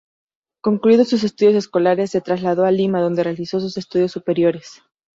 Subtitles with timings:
[0.63, 4.81] Concluidos sus estudios escolares, se trasladó a Lima, donde realizó sus estudios superiores.